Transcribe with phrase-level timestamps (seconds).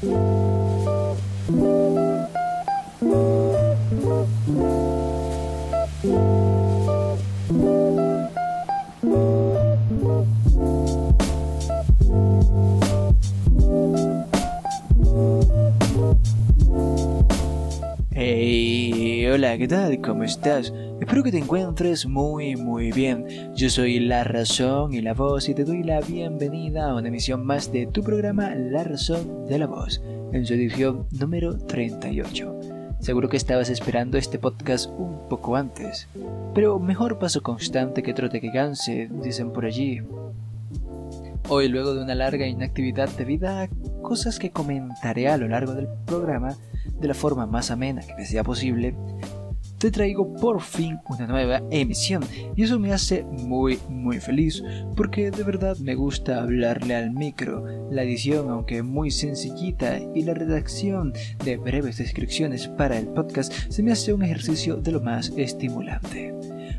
[0.00, 1.87] Hey,
[19.30, 20.00] hola, ¿qué tal?
[20.00, 20.72] ¿Cómo estás?
[21.00, 23.26] Espero que te encuentres muy muy bien.
[23.54, 27.44] Yo soy La Razón y la Voz y te doy la bienvenida a una emisión
[27.44, 30.00] más de tu programa La Razón de la Voz,
[30.32, 32.60] en su edición número 38.
[33.00, 36.08] Seguro que estabas esperando este podcast un poco antes,
[36.54, 40.00] pero mejor paso constante que trote que canse, dicen por allí.
[41.50, 43.68] Hoy, luego de una larga inactividad debido a
[44.02, 46.56] cosas que comentaré a lo largo del programa
[47.00, 48.94] de la forma más amena que me sea posible,
[49.78, 52.24] te traigo por fin una nueva emisión
[52.56, 54.62] y eso me hace muy muy feliz
[54.96, 57.64] porque de verdad me gusta hablarle al micro.
[57.90, 61.12] La edición, aunque muy sencillita, y la redacción
[61.44, 66.37] de breves descripciones para el podcast se me hace un ejercicio de lo más estimulante.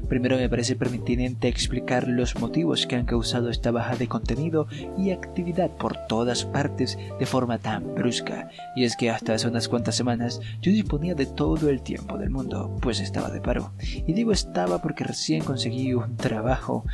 [0.09, 5.11] Primero me parece pertinente explicar los motivos que han causado esta baja de contenido y
[5.11, 9.95] actividad por todas partes de forma tan brusca, y es que hasta hace unas cuantas
[9.95, 13.71] semanas yo disponía de todo el tiempo del mundo, pues estaba de paro.
[13.79, 16.85] Y digo estaba porque recién conseguí un trabajo.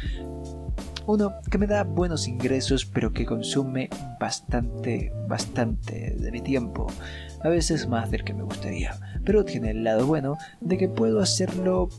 [1.07, 6.87] Uno que me da buenos ingresos pero que consume bastante, bastante de mi tiempo,
[7.43, 11.21] a veces más del que me gustaría, pero tiene el lado bueno de que puedo
[11.21, 11.89] hacerlo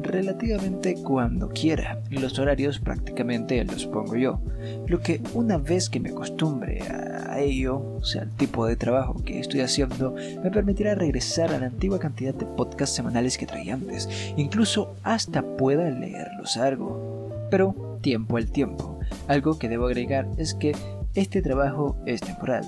[0.00, 2.00] relativamente cuando quiera.
[2.10, 4.40] Los horarios prácticamente los pongo yo.
[4.86, 9.22] Lo que una vez que me acostumbre a ello, o sea, el tipo de trabajo
[9.24, 13.74] que estoy haciendo, me permitirá regresar a la antigua cantidad de podcasts semanales que traía
[13.74, 14.08] antes.
[14.36, 17.30] Incluso hasta pueda leerlos algo.
[17.50, 18.98] Pero tiempo al tiempo.
[19.28, 20.72] Algo que debo agregar es que
[21.14, 22.64] este trabajo es temporal.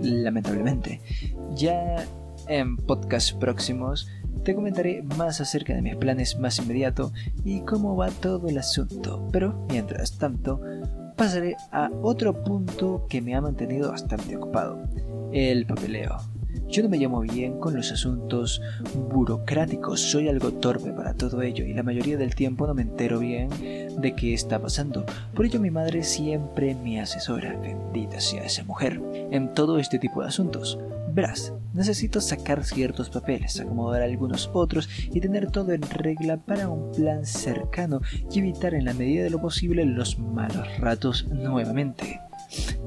[0.00, 1.00] Lamentablemente.
[1.54, 2.04] Ya
[2.48, 4.08] en podcasts próximos
[4.42, 7.12] te comentaré más acerca de mis planes más inmediato
[7.44, 10.60] y cómo va todo el asunto, pero mientras tanto
[11.16, 14.82] pasaré a otro punto que me ha mantenido bastante ocupado,
[15.32, 16.18] el papeleo.
[16.68, 18.60] Yo no me llamo bien con los asuntos
[19.10, 23.18] burocráticos, soy algo torpe para todo ello y la mayoría del tiempo no me entero
[23.18, 23.48] bien
[24.00, 25.04] de qué está pasando.
[25.34, 30.22] Por ello mi madre siempre me asesora, bendita sea esa mujer, en todo este tipo
[30.22, 30.78] de asuntos.
[31.14, 36.90] Verás, necesito sacar ciertos papeles, acomodar algunos otros y tener todo en regla para un
[36.90, 38.00] plan cercano
[38.32, 42.20] y evitar en la medida de lo posible los malos ratos nuevamente.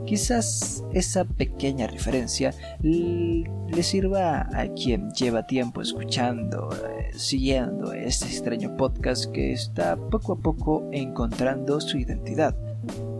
[0.05, 8.75] Quizás esa pequeña referencia le sirva a quien lleva tiempo escuchando, eh, siguiendo este extraño
[8.75, 12.57] podcast que está poco a poco encontrando su identidad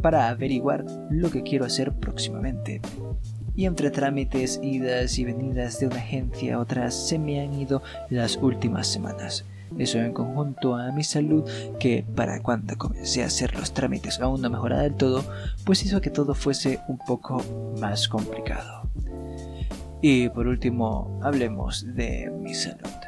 [0.01, 2.81] para averiguar lo que quiero hacer próximamente
[3.57, 7.81] y entre trámites, idas y venidas de una agencia a otra se me han ido
[8.09, 9.45] las últimas semanas.
[9.79, 11.43] Eso en conjunto a mi salud,
[11.79, 15.25] que para cuando comencé a hacer los trámites aún no mejoraba del todo,
[15.65, 17.43] pues hizo que todo fuese un poco
[17.81, 18.89] más complicado.
[20.01, 23.06] Y por último, hablemos de mi salud.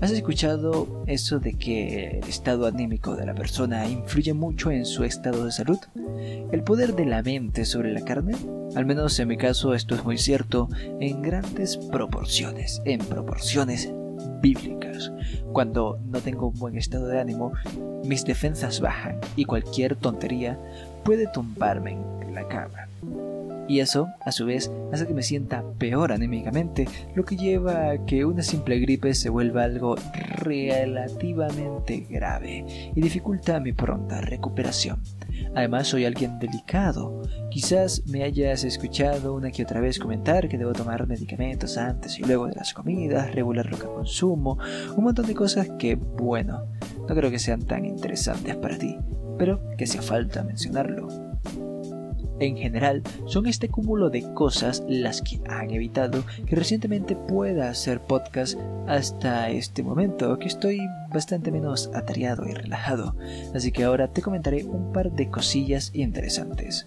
[0.00, 5.02] ¿Has escuchado eso de que el estado anímico de la persona influye mucho en su
[5.02, 5.78] estado de salud?
[6.52, 8.36] ¿El poder de la mente sobre la carne?
[8.76, 10.68] Al menos en mi caso esto es muy cierto
[11.00, 13.90] en grandes proporciones, en proporciones
[14.40, 15.10] bíblicas.
[15.52, 17.52] Cuando no tengo un buen estado de ánimo,
[18.04, 20.56] mis defensas bajan y cualquier tontería
[21.04, 22.86] puede tumbarme en la cama.
[23.68, 28.06] Y eso, a su vez, hace que me sienta peor anímicamente, lo que lleva a
[28.06, 29.96] que una simple gripe se vuelva algo
[30.38, 32.64] relativamente grave
[32.94, 35.02] y dificulta mi pronta recuperación.
[35.54, 37.22] Además, soy alguien delicado.
[37.50, 42.22] Quizás me hayas escuchado una que otra vez comentar que debo tomar medicamentos antes y
[42.22, 44.58] luego de las comidas, regular lo que consumo,
[44.96, 46.64] un montón de cosas que, bueno,
[47.06, 48.96] no creo que sean tan interesantes para ti,
[49.38, 51.27] pero que hace falta mencionarlo.
[52.40, 58.00] En general, son este cúmulo de cosas las que han evitado que recientemente pueda hacer
[58.00, 60.80] podcast hasta este momento, que estoy
[61.12, 63.16] bastante menos atareado y relajado.
[63.54, 66.84] Así que ahora te comentaré un par de cosillas interesantes.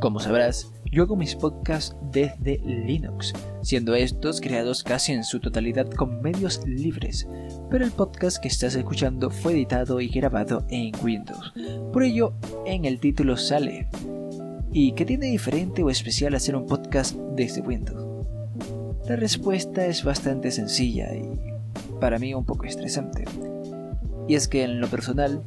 [0.00, 3.32] Como sabrás, yo hago mis podcasts desde Linux,
[3.62, 7.28] siendo estos creados casi en su totalidad con medios libres,
[7.70, 11.52] pero el podcast que estás escuchando fue editado y grabado en Windows.
[11.92, 12.32] Por ello,
[12.66, 13.88] en el título sale.
[14.72, 18.26] ¿Y qué tiene diferente o especial hacer un podcast desde Windows?
[19.08, 21.24] La respuesta es bastante sencilla y
[22.00, 23.24] para mí un poco estresante.
[24.26, 25.42] Y es que en lo personal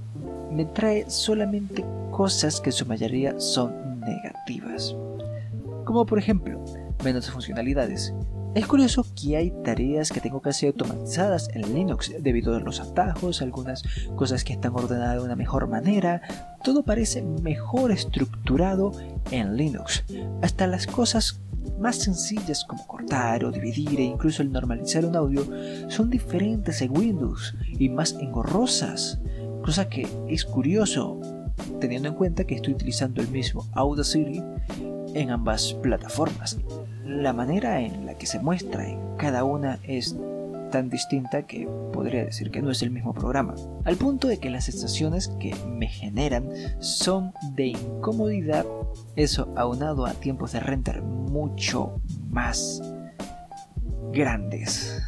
[0.52, 4.96] me trae solamente cosas que en su mayoría son negativas.
[5.92, 6.64] Como por ejemplo,
[7.04, 8.14] menos funcionalidades.
[8.56, 13.42] Es curioso que hay tareas que tengo casi automatizadas en Linux debido a los atajos,
[13.42, 13.84] algunas
[14.16, 16.22] cosas que están ordenadas de una mejor manera.
[16.64, 18.94] Todo parece mejor estructurado
[19.32, 20.06] en Linux.
[20.42, 21.42] Hasta las cosas
[21.78, 25.46] más sencillas como cortar o dividir e incluso el normalizar un audio
[25.90, 29.20] son diferentes en Windows y más engorrosas.
[29.62, 31.20] Cosa que es curioso
[31.82, 34.42] teniendo en cuenta que estoy utilizando el mismo Audacity
[35.14, 36.60] en ambas plataformas.
[37.06, 40.16] La manera en la que se muestra en cada una es
[40.72, 44.50] tan distinta que podría decir que no es el mismo programa, al punto de que
[44.50, 46.50] las sensaciones que me generan
[46.80, 48.66] son de incomodidad,
[49.16, 52.00] eso aunado a tiempos de render mucho
[52.30, 52.82] más
[54.14, 55.04] grandes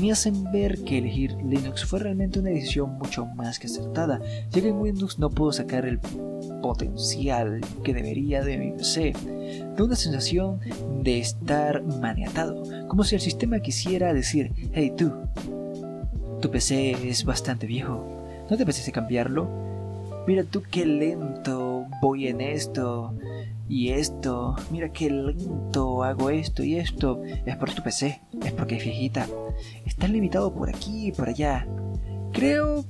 [0.00, 4.60] me hacen ver que elegir Linux fue realmente una decisión mucho más que acertada, ya
[4.60, 5.98] que en Windows no puedo sacar el
[6.62, 9.12] potencial que debería de mi PC.
[9.76, 10.60] Da una sensación
[11.02, 15.12] de estar maniatado, como si el sistema quisiera decir, hey tú,
[16.40, 18.04] tu PC es bastante viejo,
[18.50, 19.48] ¿no te apetece cambiarlo?
[20.26, 23.14] Mira tú qué lento voy en esto
[23.68, 28.76] y esto, mira qué lento hago esto y esto, es por tu PC, es porque
[28.76, 29.26] es viejita.
[29.84, 31.66] Estás limitado por aquí y por allá.
[32.32, 32.84] Creo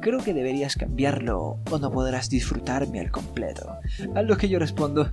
[0.00, 3.78] creo que deberías cambiarlo o no podrás disfrutarme al completo.
[4.14, 5.10] A lo que yo respondo,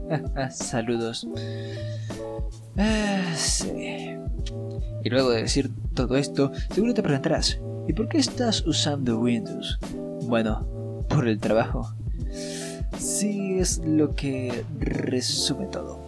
[0.50, 1.28] saludos.
[2.76, 4.16] Ah, sí.
[5.04, 9.78] Y luego de decir todo esto, seguro te preguntarás, ¿y por qué estás usando Windows?
[10.26, 10.66] Bueno,
[11.08, 11.94] por el trabajo.
[12.98, 15.98] Sí es lo que resume todo.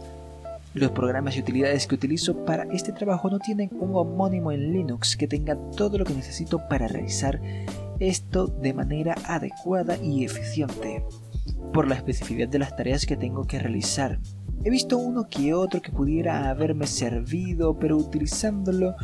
[0.75, 5.17] Los programas y utilidades que utilizo para este trabajo no tienen un homónimo en Linux
[5.17, 7.41] que tenga todo lo que necesito para realizar
[7.99, 11.03] esto de manera adecuada y eficiente,
[11.73, 14.19] por la especificidad de las tareas que tengo que realizar.
[14.65, 18.97] He visto uno que otro que pudiera haberme servido, pero utilizándolo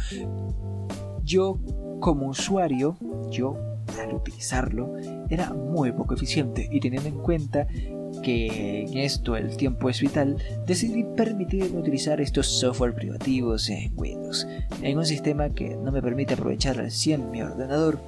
[1.24, 1.58] yo
[2.00, 2.96] como usuario,
[3.30, 3.56] yo
[4.00, 4.94] al utilizarlo,
[5.28, 7.66] era muy poco eficiente y teniendo en cuenta
[8.22, 10.36] que en esto el tiempo es vital,
[10.66, 14.46] decidí permitirme utilizar estos software privativos en Windows,
[14.82, 17.98] en un sistema que no me permite aprovechar al 100 mi ordenador.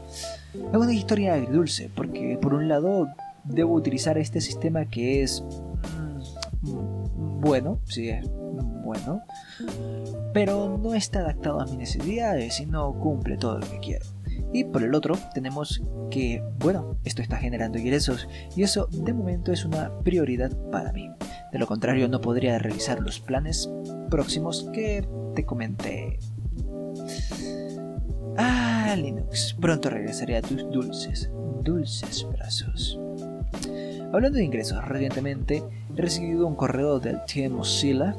[0.55, 3.09] Es una historia agridulce, porque por un lado
[3.45, 5.43] debo utilizar este sistema que es
[6.63, 8.29] mm, bueno, sí es
[8.85, 9.23] bueno,
[10.33, 14.14] pero no está adaptado a mis necesidades y no cumple todo lo que quiero.
[14.55, 19.51] Y por el otro tenemos que, bueno, esto está generando ingresos y eso de momento
[19.51, 21.11] es una prioridad para mí.
[21.53, 23.69] De lo contrario no podría realizar los planes
[24.11, 25.05] próximos que
[25.35, 26.21] te comenté.
[28.37, 31.33] Ah, Linux, pronto regresaré a tus dulces,
[31.65, 33.01] dulces brazos.
[34.13, 35.65] Hablando de ingresos, recientemente
[35.97, 38.15] he recibido un correo del Team Mozilla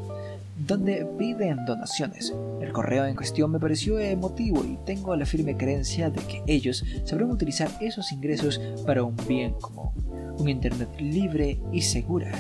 [0.58, 2.34] donde piden donaciones.
[2.62, 6.84] El correo en cuestión me pareció emotivo y tengo la firme creencia de que ellos
[7.04, 9.92] sabrán utilizar esos ingresos para un bien común,
[10.38, 12.32] un Internet libre y segura,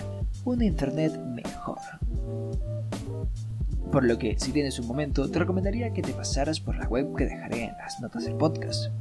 [0.45, 1.79] un Internet mejor
[3.91, 7.15] por lo que si tienes un momento te recomendaría que te pasaras por la web
[7.15, 8.91] que dejaré en las notas del podcast.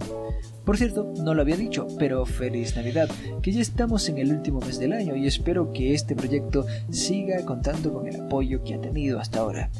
[0.64, 3.08] Por cierto, no lo había dicho, pero feliz Navidad,
[3.42, 7.44] que ya estamos en el último mes del año y espero que este proyecto siga
[7.44, 9.70] contando con el apoyo que ha tenido hasta ahora.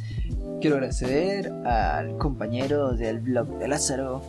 [0.60, 4.22] Quiero agradecer al compañero del blog de Lázaro,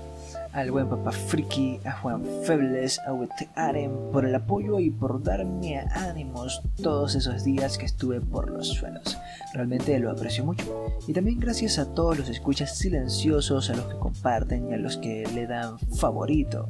[0.56, 5.80] al buen papá Friki, a Juan Febles, a Aren por el apoyo y por darme
[5.92, 9.18] ánimos todos esos días que estuve por los suelos.
[9.54, 10.66] Realmente lo aprecio mucho.
[11.08, 14.96] Y también gracias a todos los escuchas silenciosos, a los que comparten y a los
[14.96, 16.70] que le dan favorito.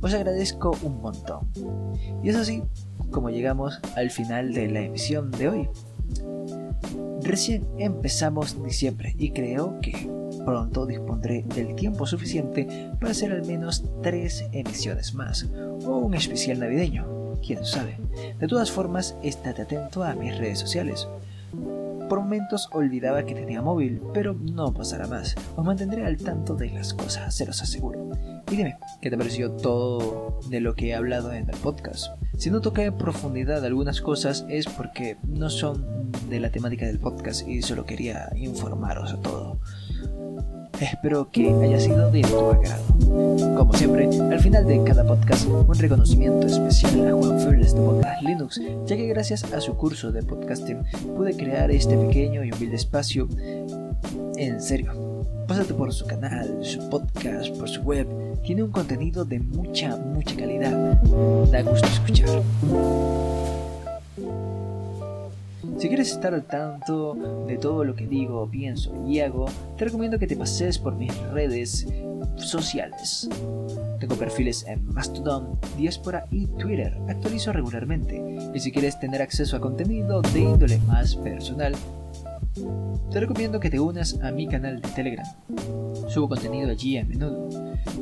[0.00, 1.48] Os agradezco un montón.
[2.24, 2.64] Y es así
[3.12, 5.68] como llegamos al final de la emisión de hoy.
[7.22, 10.15] Recién empezamos diciembre y creo que
[10.46, 15.46] pronto dispondré del tiempo suficiente para hacer al menos tres emisiones más,
[15.84, 17.98] o un especial navideño, quién sabe.
[18.38, 21.08] De todas formas, estate atento a mis redes sociales.
[22.08, 25.34] Por momentos olvidaba que tenía móvil, pero no pasará más.
[25.56, 28.08] Os mantendré al tanto de las cosas, se los aseguro.
[28.48, 32.12] Y dime, ¿qué te pareció todo de lo que he hablado en el podcast?
[32.38, 37.00] Si no toqué en profundidad algunas cosas es porque no son de la temática del
[37.00, 39.58] podcast y solo quería informaros a todo.
[40.80, 42.84] Espero que haya sido de tu agrado.
[43.56, 48.22] Como siempre, al final de cada podcast, un reconocimiento especial a Juan Febles de Podcast
[48.22, 50.82] Linux, ya que gracias a su curso de podcasting
[51.16, 53.26] pude crear este pequeño y humilde espacio.
[54.36, 58.06] En serio, pásate por su canal, su podcast, por su web.
[58.42, 61.00] Tiene un contenido de mucha, mucha calidad.
[61.50, 62.42] Da gusto escuchar.
[65.78, 69.44] Si quieres estar al tanto de todo lo que digo, pienso y hago,
[69.76, 71.86] te recomiendo que te pases por mis redes
[72.36, 73.28] sociales.
[74.00, 76.96] Tengo perfiles en Mastodon, Diaspora y Twitter.
[77.08, 78.22] Actualizo regularmente.
[78.54, 81.74] Y si quieres tener acceso a contenido de índole más personal,
[83.10, 85.26] te recomiendo que te unas a mi canal de Telegram.
[86.08, 87.48] Subo contenido allí a menudo.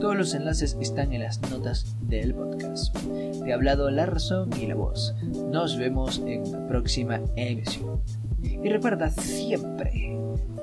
[0.00, 2.96] Todos los enlaces están en las notas del podcast.
[3.44, 5.14] Te ha hablado la razón y la voz.
[5.50, 8.00] Nos vemos en una próxima emisión.
[8.42, 10.18] Y recuerda siempre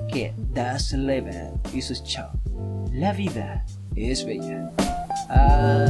[0.08, 2.30] que das Leben es chao.
[2.92, 3.64] La vida
[3.96, 4.70] es bella.
[5.28, 5.81] Adiós.